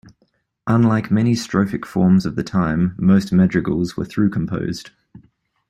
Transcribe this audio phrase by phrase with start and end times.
[0.65, 4.89] Unlike many strophic forms of the time, most madrigals were through-composed.